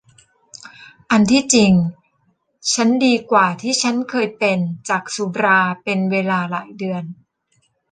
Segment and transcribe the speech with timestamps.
[1.11, 1.73] อันที่จริง
[2.73, 7.03] ฉันดีกว่าที่ฉันเคยเป็นจากสุราเป็นเวลาหลายเดือน